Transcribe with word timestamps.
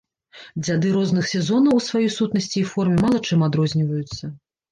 Дзяды 0.65 0.93
розных 0.95 1.27
сезонаў 1.33 1.73
у 1.81 1.83
сваёй 1.89 2.09
сутнасці 2.17 2.57
і 2.61 2.65
форме 2.71 2.97
мала 3.05 3.17
чым 3.27 3.43
адрозніваюцца. 3.49 4.23